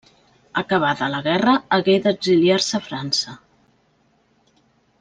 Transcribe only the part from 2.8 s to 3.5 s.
a França.